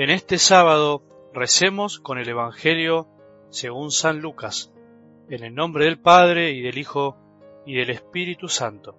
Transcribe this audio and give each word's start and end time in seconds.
En 0.00 0.08
este 0.08 0.38
sábado 0.38 1.02
recemos 1.34 2.00
con 2.00 2.16
el 2.16 2.26
Evangelio 2.26 3.06
según 3.50 3.90
San 3.90 4.20
Lucas, 4.20 4.72
en 5.28 5.44
el 5.44 5.54
nombre 5.54 5.84
del 5.84 6.00
Padre 6.00 6.52
y 6.52 6.62
del 6.62 6.78
Hijo 6.78 7.18
y 7.66 7.74
del 7.74 7.90
Espíritu 7.90 8.48
Santo. 8.48 8.96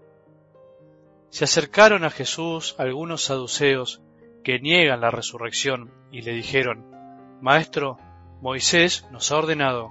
Se 1.29 1.45
acercaron 1.45 2.03
a 2.03 2.11
Jesús 2.11 2.75
algunos 2.77 3.23
saduceos 3.23 4.03
que 4.43 4.59
niegan 4.59 5.01
la 5.01 5.09
resurrección 5.09 5.91
y 6.11 6.21
le 6.21 6.33
dijeron, 6.33 6.85
Maestro, 7.41 7.97
Moisés 8.39 9.07
nos 9.09 9.31
ha 9.31 9.37
ordenado, 9.37 9.89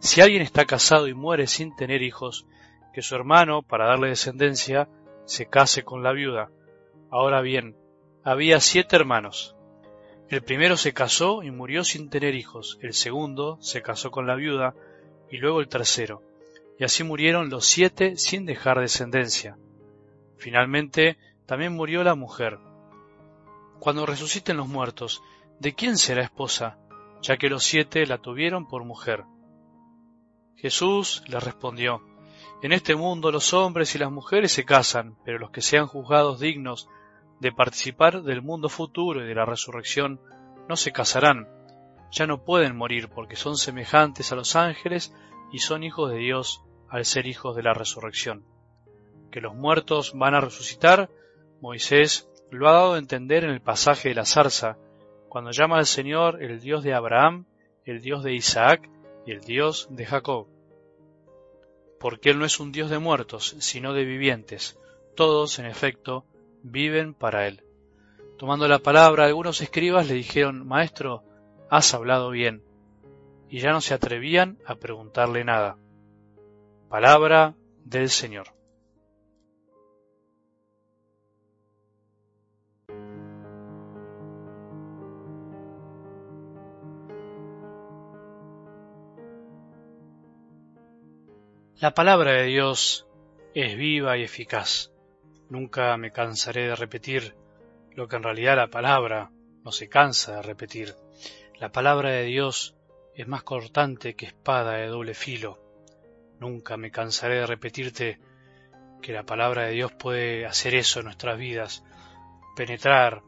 si 0.00 0.20
alguien 0.20 0.42
está 0.42 0.66
casado 0.66 1.08
y 1.08 1.14
muere 1.14 1.46
sin 1.46 1.74
tener 1.74 2.02
hijos, 2.02 2.46
que 2.92 3.00
su 3.00 3.14
hermano, 3.14 3.62
para 3.62 3.86
darle 3.86 4.08
descendencia, 4.08 4.90
se 5.24 5.46
case 5.46 5.84
con 5.84 6.02
la 6.02 6.12
viuda. 6.12 6.50
Ahora 7.10 7.40
bien, 7.40 7.78
había 8.22 8.60
siete 8.60 8.94
hermanos. 8.94 9.53
El 10.34 10.42
primero 10.42 10.76
se 10.76 10.92
casó 10.92 11.44
y 11.44 11.52
murió 11.52 11.84
sin 11.84 12.10
tener 12.10 12.34
hijos, 12.34 12.76
el 12.82 12.92
segundo 12.92 13.56
se 13.60 13.82
casó 13.82 14.10
con 14.10 14.26
la 14.26 14.34
viuda, 14.34 14.74
y 15.30 15.36
luego 15.36 15.60
el 15.60 15.68
tercero. 15.68 16.24
Y 16.76 16.82
así 16.82 17.04
murieron 17.04 17.50
los 17.50 17.66
siete 17.66 18.16
sin 18.16 18.44
dejar 18.44 18.80
descendencia. 18.80 19.56
Finalmente, 20.36 21.18
también 21.46 21.72
murió 21.72 22.02
la 22.02 22.16
mujer. 22.16 22.58
Cuando 23.78 24.06
resuciten 24.06 24.56
los 24.56 24.66
muertos, 24.66 25.22
¿de 25.60 25.72
quién 25.72 25.96
será 25.96 26.24
esposa? 26.24 26.80
Ya 27.22 27.36
que 27.36 27.48
los 27.48 27.62
siete 27.62 28.04
la 28.04 28.18
tuvieron 28.18 28.66
por 28.66 28.82
mujer. 28.82 29.22
Jesús 30.56 31.22
les 31.28 31.44
respondió, 31.44 32.02
En 32.60 32.72
este 32.72 32.96
mundo 32.96 33.30
los 33.30 33.54
hombres 33.54 33.94
y 33.94 33.98
las 33.98 34.10
mujeres 34.10 34.50
se 34.50 34.64
casan, 34.64 35.16
pero 35.24 35.38
los 35.38 35.52
que 35.52 35.62
sean 35.62 35.86
juzgados 35.86 36.40
dignos 36.40 36.88
de 37.44 37.52
participar 37.52 38.22
del 38.22 38.40
mundo 38.40 38.70
futuro 38.70 39.22
y 39.22 39.28
de 39.28 39.34
la 39.34 39.44
resurrección, 39.44 40.18
no 40.66 40.76
se 40.76 40.92
casarán, 40.92 41.46
ya 42.10 42.26
no 42.26 42.42
pueden 42.42 42.74
morir 42.74 43.10
porque 43.10 43.36
son 43.36 43.58
semejantes 43.58 44.32
a 44.32 44.34
los 44.34 44.56
ángeles 44.56 45.14
y 45.52 45.58
son 45.58 45.84
hijos 45.84 46.10
de 46.10 46.16
Dios 46.16 46.64
al 46.88 47.04
ser 47.04 47.26
hijos 47.26 47.54
de 47.54 47.62
la 47.62 47.74
resurrección. 47.74 48.46
Que 49.30 49.42
los 49.42 49.54
muertos 49.54 50.14
van 50.14 50.34
a 50.34 50.40
resucitar, 50.40 51.10
Moisés 51.60 52.30
lo 52.50 52.66
ha 52.66 52.72
dado 52.72 52.94
a 52.94 52.98
entender 52.98 53.44
en 53.44 53.50
el 53.50 53.60
pasaje 53.60 54.08
de 54.08 54.14
la 54.14 54.24
zarza, 54.24 54.78
cuando 55.28 55.50
llama 55.50 55.76
al 55.76 55.86
Señor 55.86 56.42
el 56.42 56.60
Dios 56.60 56.82
de 56.82 56.94
Abraham, 56.94 57.44
el 57.84 58.00
Dios 58.00 58.24
de 58.24 58.32
Isaac 58.32 58.88
y 59.26 59.32
el 59.32 59.40
Dios 59.42 59.88
de 59.90 60.06
Jacob. 60.06 60.46
Porque 62.00 62.30
Él 62.30 62.38
no 62.38 62.46
es 62.46 62.58
un 62.58 62.72
Dios 62.72 62.88
de 62.88 63.00
muertos, 63.00 63.54
sino 63.58 63.92
de 63.92 64.06
vivientes. 64.06 64.78
Todos, 65.14 65.58
en 65.58 65.66
efecto, 65.66 66.24
viven 66.64 67.14
para 67.14 67.46
Él. 67.46 67.62
Tomando 68.38 68.66
la 68.66 68.80
palabra, 68.80 69.26
algunos 69.26 69.60
escribas 69.60 70.08
le 70.08 70.14
dijeron, 70.14 70.66
Maestro, 70.66 71.22
has 71.70 71.94
hablado 71.94 72.30
bien, 72.30 72.64
y 73.48 73.60
ya 73.60 73.70
no 73.70 73.80
se 73.80 73.94
atrevían 73.94 74.58
a 74.66 74.74
preguntarle 74.74 75.44
nada. 75.44 75.76
Palabra 76.88 77.54
del 77.84 78.08
Señor. 78.08 78.48
La 91.80 91.92
palabra 91.92 92.32
de 92.32 92.44
Dios 92.44 93.06
es 93.52 93.76
viva 93.76 94.16
y 94.16 94.22
eficaz 94.22 94.93
Nunca 95.48 95.96
me 95.96 96.12
cansaré 96.12 96.68
de 96.68 96.76
repetir 96.76 97.36
lo 97.92 98.08
que 98.08 98.16
en 98.16 98.22
realidad 98.22 98.56
la 98.56 98.68
palabra 98.68 99.30
no 99.62 99.72
se 99.72 99.88
cansa 99.88 100.36
de 100.36 100.42
repetir. 100.42 100.94
La 101.58 101.70
palabra 101.70 102.10
de 102.10 102.24
Dios 102.24 102.74
es 103.14 103.28
más 103.28 103.42
cortante 103.42 104.14
que 104.14 104.26
espada 104.26 104.72
de 104.72 104.86
doble 104.86 105.14
filo. 105.14 105.60
Nunca 106.40 106.76
me 106.76 106.90
cansaré 106.90 107.36
de 107.36 107.46
repetirte 107.46 108.18
que 109.00 109.12
la 109.12 109.24
palabra 109.24 109.66
de 109.66 109.72
Dios 109.72 109.92
puede 109.92 110.46
hacer 110.46 110.74
eso 110.74 111.00
en 111.00 111.06
nuestras 111.06 111.38
vidas, 111.38 111.84
penetrar 112.56 113.22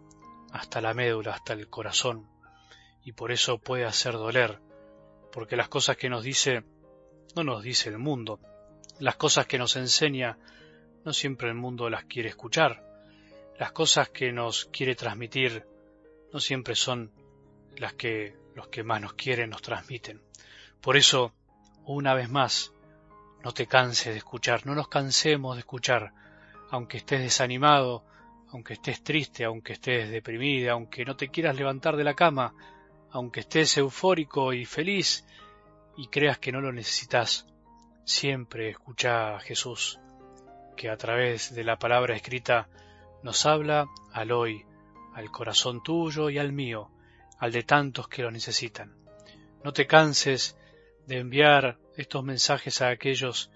hasta 0.52 0.80
la 0.80 0.94
médula, 0.94 1.32
hasta 1.32 1.52
el 1.52 1.68
corazón, 1.68 2.26
y 3.04 3.12
por 3.12 3.30
eso 3.30 3.58
puede 3.58 3.84
hacer 3.84 4.14
doler, 4.14 4.58
porque 5.32 5.56
las 5.56 5.68
cosas 5.68 5.96
que 5.96 6.08
nos 6.08 6.24
dice 6.24 6.64
no 7.34 7.44
nos 7.44 7.62
dice 7.62 7.90
el 7.90 7.98
mundo, 7.98 8.40
las 8.98 9.16
cosas 9.16 9.46
que 9.46 9.58
nos 9.58 9.76
enseña 9.76 10.38
no 11.06 11.12
siempre 11.12 11.48
el 11.48 11.54
mundo 11.54 11.88
las 11.88 12.04
quiere 12.04 12.28
escuchar. 12.28 12.82
Las 13.60 13.70
cosas 13.70 14.08
que 14.08 14.32
nos 14.32 14.64
quiere 14.66 14.96
transmitir 14.96 15.64
no 16.32 16.40
siempre 16.40 16.74
son 16.74 17.12
las 17.76 17.94
que 17.94 18.34
los 18.56 18.66
que 18.68 18.82
más 18.82 19.00
nos 19.00 19.14
quieren 19.14 19.50
nos 19.50 19.62
transmiten. 19.62 20.20
Por 20.80 20.96
eso, 20.96 21.32
una 21.84 22.12
vez 22.12 22.28
más, 22.28 22.72
no 23.44 23.52
te 23.52 23.68
canses 23.68 24.14
de 24.14 24.18
escuchar, 24.18 24.66
no 24.66 24.74
nos 24.74 24.88
cansemos 24.88 25.54
de 25.54 25.60
escuchar, 25.60 26.12
aunque 26.70 26.96
estés 26.96 27.20
desanimado, 27.20 28.04
aunque 28.50 28.72
estés 28.72 29.04
triste, 29.04 29.44
aunque 29.44 29.74
estés 29.74 30.10
deprimida, 30.10 30.72
aunque 30.72 31.04
no 31.04 31.16
te 31.16 31.28
quieras 31.28 31.54
levantar 31.54 31.96
de 31.96 32.02
la 32.02 32.14
cama, 32.14 32.52
aunque 33.12 33.40
estés 33.40 33.76
eufórico 33.78 34.52
y 34.52 34.64
feliz 34.64 35.24
y 35.96 36.08
creas 36.08 36.38
que 36.38 36.50
no 36.50 36.60
lo 36.60 36.72
necesitas, 36.72 37.46
siempre 38.04 38.70
escucha 38.70 39.36
a 39.36 39.40
Jesús 39.40 40.00
que 40.76 40.90
a 40.90 40.96
través 40.96 41.54
de 41.54 41.64
la 41.64 41.78
palabra 41.78 42.14
escrita 42.14 42.68
nos 43.22 43.46
habla 43.46 43.86
al 44.12 44.30
hoy, 44.30 44.64
al 45.14 45.30
corazón 45.30 45.82
tuyo 45.82 46.30
y 46.30 46.38
al 46.38 46.52
mío, 46.52 46.90
al 47.38 47.50
de 47.50 47.62
tantos 47.62 48.08
que 48.08 48.22
lo 48.22 48.30
necesitan. 48.30 48.94
No 49.64 49.72
te 49.72 49.86
canses 49.86 50.56
de 51.06 51.18
enviar 51.18 51.78
estos 51.96 52.22
mensajes 52.22 52.82
a 52.82 52.90
aquellos 52.90 53.50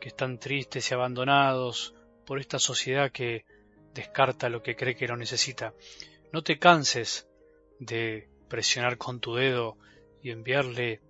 que 0.00 0.08
están 0.08 0.38
tristes 0.38 0.90
y 0.90 0.94
abandonados 0.94 1.94
por 2.26 2.40
esta 2.40 2.58
sociedad 2.58 3.10
que 3.12 3.46
descarta 3.94 4.48
lo 4.48 4.62
que 4.62 4.76
cree 4.76 4.96
que 4.96 5.08
lo 5.08 5.16
necesita. 5.16 5.72
No 6.32 6.42
te 6.42 6.58
canses 6.58 7.28
de 7.78 8.28
presionar 8.48 8.98
con 8.98 9.20
tu 9.20 9.34
dedo 9.34 9.78
y 10.22 10.30
enviarle 10.30 11.00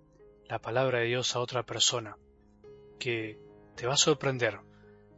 la 0.47 0.59
palabra 0.59 0.99
de 0.99 1.05
Dios 1.05 1.35
a 1.35 1.39
otra 1.39 1.63
persona, 1.63 2.15
que 2.99 3.39
te 3.75 3.87
va 3.87 3.93
a 3.95 3.97
sorprender 3.97 4.59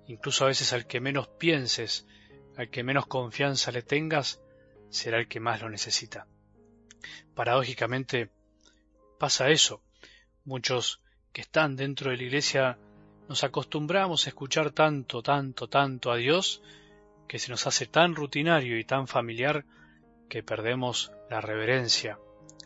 incluso 0.10 0.44
a 0.44 0.48
veces 0.48 0.74
al 0.74 0.88
que 0.88 1.00
menos 1.00 1.28
pienses, 1.28 2.08
al 2.58 2.70
que 2.70 2.84
menos 2.84 3.06
confianza 3.06 3.72
le 3.72 3.84
tengas, 3.84 4.42
será 4.90 5.20
el 5.20 5.28
que 5.28 5.40
más 5.40 5.62
lo 5.62 5.70
necesita. 5.70 6.26
Paradójicamente 7.36 8.32
pasa 9.20 9.50
eso. 9.50 9.84
Muchos 10.46 11.00
que 11.32 11.42
están 11.42 11.76
dentro 11.76 12.10
de 12.10 12.18
la 12.18 12.24
iglesia 12.24 12.78
nos 13.28 13.44
acostumbramos 13.44 14.26
a 14.26 14.30
escuchar 14.30 14.72
tanto, 14.72 15.22
tanto, 15.22 15.70
tanto 15.70 16.12
a 16.12 16.16
Dios 16.16 16.64
que 17.28 17.38
se 17.38 17.52
nos 17.52 17.68
hace 17.68 17.86
tan 17.86 18.16
rutinario 18.16 18.80
y 18.80 18.86
tan 18.86 19.08
familiar 19.08 19.64
que 20.28 20.42
perdemos 20.42 21.12
la 21.30 21.40
reverencia, 21.40 22.18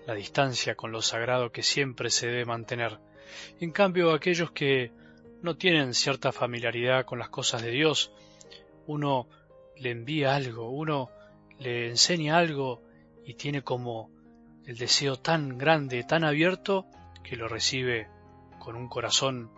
la 0.07 0.13
distancia 0.13 0.75
con 0.75 0.93
lo 0.93 1.01
sagrado 1.01 1.51
que 1.51 1.61
siempre 1.61 2.09
se 2.09 2.27
debe 2.27 2.45
mantener. 2.45 2.99
En 3.59 3.71
cambio, 3.71 4.13
aquellos 4.13 4.51
que 4.51 4.93
no 5.43 5.57
tienen 5.57 5.93
cierta 5.93 6.31
familiaridad 6.31 7.05
con 7.05 7.19
las 7.19 7.29
cosas 7.29 7.61
de 7.61 7.69
Dios, 7.69 8.11
uno 8.87 9.27
le 9.77 9.91
envía 9.91 10.35
algo, 10.35 10.69
uno 10.69 11.09
le 11.59 11.89
enseña 11.89 12.37
algo 12.37 12.81
y 13.25 13.33
tiene 13.35 13.61
como 13.61 14.09
el 14.65 14.77
deseo 14.77 15.17
tan 15.17 15.57
grande, 15.57 16.03
tan 16.05 16.23
abierto, 16.23 16.85
que 17.23 17.35
lo 17.35 17.49
recibe 17.49 18.07
con 18.59 18.77
un 18.77 18.87
corazón 18.87 19.51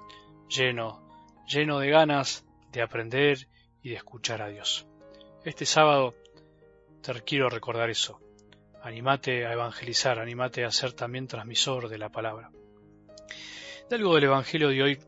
lleno, 0.50 1.08
lleno 1.48 1.80
de 1.80 1.90
ganas 1.92 2.46
de 2.72 2.82
aprender 2.82 3.48
y 3.84 3.90
de 3.90 3.96
escuchar 3.96 4.42
a 4.42 4.50
Dios. 4.50 4.88
Este 5.44 5.66
sábado 5.66 6.16
te 7.02 7.22
quiero 7.22 7.48
recordar 7.50 7.92
eso. 7.92 8.20
Animate 8.82 9.46
a 9.46 9.54
evangelizar, 9.54 10.18
animate 10.18 10.66
a 10.66 10.72
ser 10.72 10.94
también 10.94 11.28
transmisor 11.28 11.90
de 11.90 12.00
la 12.00 12.10
palabra. 12.10 12.50
De 13.90 13.96
algo 13.96 14.16
del 14.16 14.24
Evangelio 14.26 14.70
de 14.70 14.82
hoy 14.82 15.00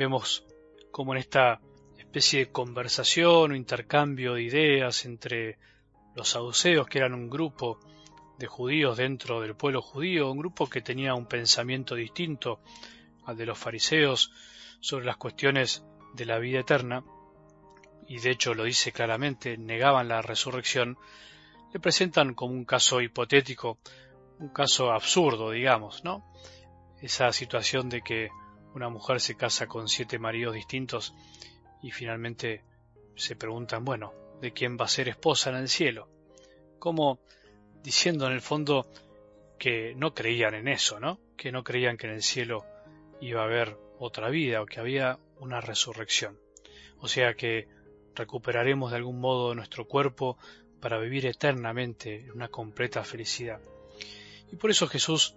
Vemos 0.00 0.46
como 0.90 1.12
en 1.12 1.18
esta 1.18 1.60
especie 1.98 2.38
de 2.38 2.50
conversación 2.50 3.52
o 3.52 3.54
intercambio 3.54 4.32
de 4.32 4.44
ideas 4.44 5.04
entre 5.04 5.58
los 6.14 6.30
saduceos, 6.30 6.86
que 6.86 6.96
eran 6.96 7.12
un 7.12 7.28
grupo 7.28 7.78
de 8.38 8.46
judíos 8.46 8.96
dentro 8.96 9.42
del 9.42 9.56
pueblo 9.56 9.82
judío, 9.82 10.32
un 10.32 10.38
grupo 10.38 10.70
que 10.70 10.80
tenía 10.80 11.12
un 11.12 11.26
pensamiento 11.26 11.96
distinto 11.96 12.60
al 13.26 13.36
de 13.36 13.44
los 13.44 13.58
fariseos 13.58 14.32
sobre 14.80 15.04
las 15.04 15.18
cuestiones 15.18 15.84
de 16.14 16.24
la 16.24 16.38
vida 16.38 16.60
eterna, 16.60 17.04
y 18.08 18.20
de 18.20 18.30
hecho 18.30 18.54
lo 18.54 18.64
dice 18.64 18.92
claramente, 18.92 19.58
negaban 19.58 20.08
la 20.08 20.22
resurrección, 20.22 20.96
le 21.74 21.78
presentan 21.78 22.32
como 22.32 22.54
un 22.54 22.64
caso 22.64 23.02
hipotético, 23.02 23.76
un 24.38 24.48
caso 24.48 24.92
absurdo, 24.92 25.50
digamos, 25.50 26.04
¿no? 26.04 26.24
Esa 27.02 27.30
situación 27.34 27.90
de 27.90 28.00
que 28.00 28.30
una 28.74 28.88
mujer 28.88 29.20
se 29.20 29.36
casa 29.36 29.66
con 29.66 29.88
siete 29.88 30.18
maridos 30.18 30.54
distintos 30.54 31.14
y 31.82 31.90
finalmente 31.90 32.64
se 33.16 33.36
preguntan, 33.36 33.84
bueno, 33.84 34.12
¿de 34.40 34.52
quién 34.52 34.76
va 34.78 34.84
a 34.84 34.88
ser 34.88 35.08
esposa 35.08 35.50
en 35.50 35.56
el 35.56 35.68
cielo? 35.68 36.08
¿Cómo 36.78 37.20
diciendo 37.82 38.26
en 38.26 38.32
el 38.32 38.40
fondo 38.40 38.86
que 39.58 39.94
no 39.94 40.14
creían 40.14 40.54
en 40.54 40.68
eso, 40.68 41.00
¿no? 41.00 41.20
Que 41.36 41.52
no 41.52 41.64
creían 41.64 41.96
que 41.96 42.06
en 42.06 42.14
el 42.14 42.22
cielo 42.22 42.64
iba 43.20 43.42
a 43.42 43.44
haber 43.44 43.76
otra 43.98 44.30
vida 44.30 44.62
o 44.62 44.66
que 44.66 44.80
había 44.80 45.18
una 45.38 45.60
resurrección. 45.60 46.38
O 46.98 47.08
sea 47.08 47.34
que 47.34 47.68
recuperaremos 48.14 48.90
de 48.90 48.98
algún 48.98 49.20
modo 49.20 49.54
nuestro 49.54 49.86
cuerpo 49.86 50.38
para 50.80 50.98
vivir 50.98 51.26
eternamente 51.26 52.20
en 52.20 52.32
una 52.32 52.48
completa 52.48 53.04
felicidad. 53.04 53.60
Y 54.50 54.56
por 54.56 54.70
eso 54.70 54.88
Jesús 54.88 55.36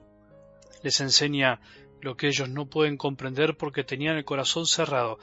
les 0.82 1.00
enseña 1.02 1.60
lo 2.04 2.18
que 2.18 2.28
ellos 2.28 2.50
no 2.50 2.66
pueden 2.66 2.98
comprender 2.98 3.56
porque 3.56 3.86
tenían 3.86 4.18
el 4.18 4.26
corazón 4.26 4.66
cerrado, 4.66 5.20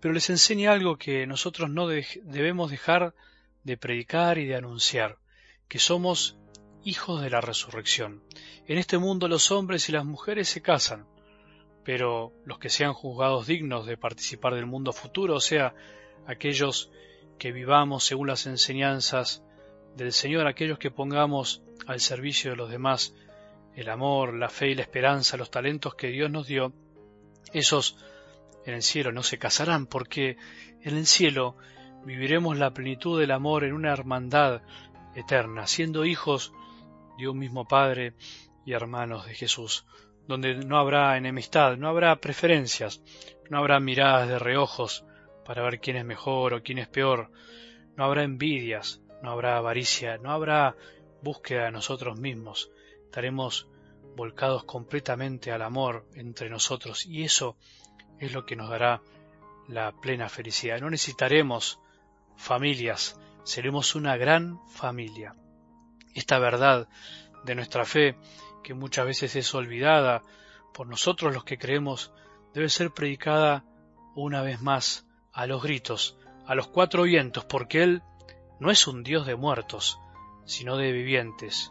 pero 0.00 0.12
les 0.12 0.30
enseña 0.30 0.72
algo 0.72 0.98
que 0.98 1.26
nosotros 1.26 1.70
no 1.70 1.86
debemos 1.86 2.70
dejar 2.72 3.14
de 3.62 3.76
predicar 3.76 4.38
y 4.38 4.46
de 4.46 4.56
anunciar, 4.56 5.18
que 5.68 5.78
somos 5.78 6.36
hijos 6.82 7.22
de 7.22 7.30
la 7.30 7.40
resurrección. 7.40 8.24
En 8.66 8.78
este 8.78 8.98
mundo 8.98 9.28
los 9.28 9.52
hombres 9.52 9.88
y 9.88 9.92
las 9.92 10.04
mujeres 10.04 10.48
se 10.48 10.60
casan, 10.60 11.06
pero 11.84 12.32
los 12.44 12.58
que 12.58 12.68
sean 12.68 12.94
juzgados 12.94 13.46
dignos 13.46 13.86
de 13.86 13.96
participar 13.96 14.54
del 14.54 14.66
mundo 14.66 14.92
futuro, 14.92 15.36
o 15.36 15.40
sea, 15.40 15.72
aquellos 16.26 16.90
que 17.38 17.52
vivamos 17.52 18.04
según 18.04 18.26
las 18.26 18.46
enseñanzas 18.46 19.44
del 19.96 20.12
Señor, 20.12 20.48
aquellos 20.48 20.78
que 20.78 20.90
pongamos 20.90 21.62
al 21.86 22.00
servicio 22.00 22.50
de 22.50 22.56
los 22.56 22.70
demás 22.70 23.14
el 23.76 23.88
amor, 23.88 24.34
la 24.34 24.48
fe 24.48 24.68
y 24.68 24.74
la 24.74 24.82
esperanza, 24.82 25.36
los 25.36 25.50
talentos 25.50 25.94
que 25.94 26.08
Dios 26.08 26.30
nos 26.30 26.46
dio, 26.46 26.72
esos 27.52 27.96
en 28.64 28.74
el 28.74 28.82
cielo 28.82 29.12
no 29.12 29.22
se 29.22 29.38
casarán 29.38 29.86
porque 29.86 30.36
en 30.82 30.96
el 30.96 31.06
cielo 31.06 31.56
viviremos 32.04 32.58
la 32.58 32.72
plenitud 32.72 33.18
del 33.18 33.30
amor 33.30 33.64
en 33.64 33.72
una 33.72 33.92
hermandad 33.92 34.62
eterna, 35.14 35.66
siendo 35.66 36.04
hijos 36.04 36.52
de 37.18 37.28
un 37.28 37.38
mismo 37.38 37.66
Padre 37.66 38.14
y 38.64 38.72
hermanos 38.72 39.26
de 39.26 39.34
Jesús, 39.34 39.86
donde 40.26 40.54
no 40.54 40.78
habrá 40.78 41.16
enemistad, 41.16 41.76
no 41.76 41.88
habrá 41.88 42.16
preferencias, 42.16 43.02
no 43.50 43.58
habrá 43.58 43.80
miradas 43.80 44.28
de 44.28 44.38
reojos 44.38 45.04
para 45.44 45.62
ver 45.62 45.80
quién 45.80 45.96
es 45.96 46.04
mejor 46.04 46.54
o 46.54 46.62
quién 46.62 46.78
es 46.78 46.88
peor, 46.88 47.30
no 47.96 48.04
habrá 48.04 48.24
envidias, 48.24 49.02
no 49.22 49.30
habrá 49.30 49.56
avaricia, 49.56 50.18
no 50.18 50.32
habrá 50.32 50.76
búsqueda 51.22 51.64
de 51.66 51.72
nosotros 51.72 52.18
mismos, 52.18 52.70
estaremos 53.14 53.68
volcados 54.16 54.64
completamente 54.64 55.52
al 55.52 55.62
amor 55.62 56.04
entre 56.16 56.50
nosotros 56.50 57.06
y 57.06 57.22
eso 57.22 57.56
es 58.18 58.32
lo 58.32 58.44
que 58.44 58.56
nos 58.56 58.68
dará 58.68 59.02
la 59.68 59.92
plena 59.92 60.28
felicidad. 60.28 60.80
No 60.80 60.90
necesitaremos 60.90 61.78
familias, 62.34 63.16
seremos 63.44 63.94
una 63.94 64.16
gran 64.16 64.58
familia. 64.66 65.36
Esta 66.12 66.40
verdad 66.40 66.88
de 67.44 67.54
nuestra 67.54 67.84
fe, 67.84 68.16
que 68.64 68.74
muchas 68.74 69.06
veces 69.06 69.36
es 69.36 69.54
olvidada 69.54 70.24
por 70.72 70.88
nosotros 70.88 71.32
los 71.32 71.44
que 71.44 71.56
creemos, 71.56 72.12
debe 72.52 72.68
ser 72.68 72.90
predicada 72.90 73.64
una 74.16 74.42
vez 74.42 74.60
más 74.60 75.06
a 75.32 75.46
los 75.46 75.62
gritos, 75.62 76.18
a 76.46 76.56
los 76.56 76.66
cuatro 76.66 77.04
vientos, 77.04 77.44
porque 77.44 77.84
Él 77.84 78.02
no 78.58 78.72
es 78.72 78.88
un 78.88 79.04
Dios 79.04 79.24
de 79.24 79.36
muertos, 79.36 80.00
sino 80.46 80.76
de 80.76 80.90
vivientes. 80.90 81.70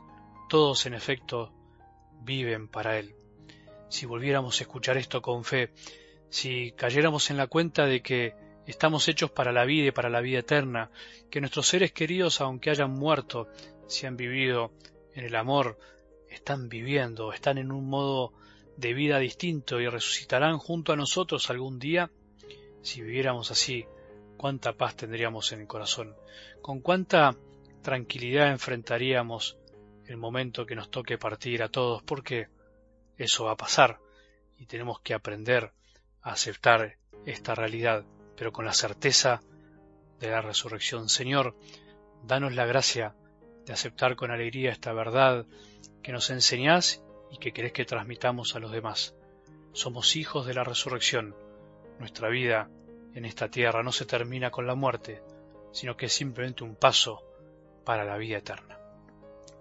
Todos, 0.53 0.85
en 0.85 0.93
efecto, 0.93 1.51
viven 2.21 2.67
para 2.67 2.99
Él. 2.99 3.15
Si 3.89 4.05
volviéramos 4.05 4.59
a 4.59 4.63
escuchar 4.65 4.97
esto 4.97 5.19
con 5.19 5.43
fe, 5.43 5.73
si 6.29 6.73
cayéramos 6.73 7.31
en 7.31 7.37
la 7.37 7.47
cuenta 7.47 7.87
de 7.87 8.03
que 8.03 8.35
estamos 8.67 9.07
hechos 9.07 9.31
para 9.31 9.51
la 9.51 9.65
vida 9.65 9.87
y 9.87 9.91
para 9.91 10.11
la 10.11 10.21
vida 10.21 10.37
eterna, 10.37 10.91
que 11.31 11.39
nuestros 11.41 11.65
seres 11.65 11.91
queridos, 11.91 12.39
aunque 12.39 12.69
hayan 12.69 12.91
muerto, 12.91 13.47
si 13.87 14.05
han 14.05 14.15
vivido 14.15 14.71
en 15.15 15.25
el 15.25 15.35
amor, 15.35 15.79
están 16.29 16.69
viviendo, 16.69 17.33
están 17.33 17.57
en 17.57 17.71
un 17.71 17.89
modo 17.89 18.33
de 18.77 18.93
vida 18.93 19.17
distinto 19.17 19.81
y 19.81 19.87
resucitarán 19.87 20.59
junto 20.59 20.93
a 20.93 20.95
nosotros 20.95 21.49
algún 21.49 21.79
día, 21.79 22.11
si 22.83 23.01
viviéramos 23.01 23.49
así, 23.49 23.87
cuánta 24.37 24.73
paz 24.73 24.97
tendríamos 24.97 25.51
en 25.51 25.61
el 25.61 25.67
corazón, 25.67 26.15
con 26.61 26.79
cuánta 26.79 27.35
tranquilidad 27.81 28.51
enfrentaríamos 28.51 29.57
el 30.07 30.17
momento 30.17 30.65
que 30.65 30.75
nos 30.75 30.89
toque 30.89 31.17
partir 31.17 31.63
a 31.63 31.69
todos, 31.69 32.03
porque 32.03 32.47
eso 33.17 33.45
va 33.45 33.51
a 33.51 33.57
pasar 33.57 33.99
y 34.57 34.65
tenemos 34.65 34.99
que 35.01 35.13
aprender 35.13 35.71
a 36.21 36.31
aceptar 36.31 36.97
esta 37.25 37.55
realidad, 37.55 38.05
pero 38.35 38.51
con 38.51 38.65
la 38.65 38.73
certeza 38.73 39.41
de 40.19 40.29
la 40.29 40.41
resurrección. 40.41 41.09
Señor, 41.09 41.55
danos 42.23 42.53
la 42.53 42.65
gracia 42.65 43.15
de 43.65 43.73
aceptar 43.73 44.15
con 44.15 44.31
alegría 44.31 44.71
esta 44.71 44.93
verdad 44.93 45.45
que 46.01 46.11
nos 46.11 46.29
enseñás 46.29 47.01
y 47.31 47.37
que 47.37 47.51
querés 47.51 47.73
que 47.73 47.85
transmitamos 47.85 48.55
a 48.55 48.59
los 48.59 48.71
demás. 48.71 49.15
Somos 49.73 50.15
hijos 50.15 50.45
de 50.45 50.53
la 50.53 50.63
resurrección. 50.63 51.35
Nuestra 51.99 52.29
vida 52.29 52.69
en 53.15 53.25
esta 53.25 53.49
tierra 53.49 53.83
no 53.83 53.91
se 53.91 54.05
termina 54.05 54.51
con 54.51 54.67
la 54.67 54.75
muerte, 54.75 55.21
sino 55.71 55.95
que 55.95 56.07
es 56.07 56.13
simplemente 56.13 56.63
un 56.63 56.75
paso 56.75 57.23
para 57.83 58.05
la 58.05 58.17
vida 58.17 58.37
eterna. 58.37 58.82